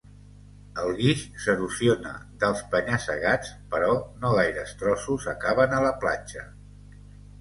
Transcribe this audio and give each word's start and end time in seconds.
El 0.83 0.87
guix 1.01 1.25
s'erosiona 1.43 2.13
dels 2.43 2.63
penya-segats, 2.73 3.53
però 3.75 3.93
no 4.25 4.33
gaires 4.39 4.75
trossos 4.81 5.29
acaben 5.35 5.77
a 5.81 5.87
la 5.89 5.97
platja. 6.07 6.49